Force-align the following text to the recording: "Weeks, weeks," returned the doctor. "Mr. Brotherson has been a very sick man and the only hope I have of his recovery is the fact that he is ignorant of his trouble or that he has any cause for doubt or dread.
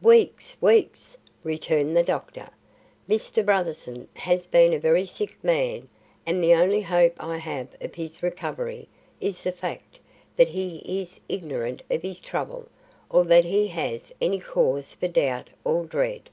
"Weeks, 0.00 0.56
weeks," 0.58 1.18
returned 1.44 1.94
the 1.94 2.02
doctor. 2.02 2.48
"Mr. 3.06 3.44
Brotherson 3.44 4.08
has 4.14 4.46
been 4.46 4.72
a 4.72 4.78
very 4.78 5.04
sick 5.04 5.36
man 5.44 5.86
and 6.24 6.42
the 6.42 6.54
only 6.54 6.80
hope 6.80 7.14
I 7.22 7.36
have 7.36 7.68
of 7.82 7.94
his 7.94 8.22
recovery 8.22 8.88
is 9.20 9.42
the 9.42 9.52
fact 9.52 9.98
that 10.36 10.48
he 10.48 10.78
is 10.88 11.20
ignorant 11.28 11.82
of 11.90 12.00
his 12.00 12.20
trouble 12.22 12.70
or 13.10 13.24
that 13.26 13.44
he 13.44 13.68
has 13.68 14.10
any 14.18 14.40
cause 14.40 14.94
for 14.94 15.08
doubt 15.08 15.50
or 15.62 15.84
dread. 15.84 16.30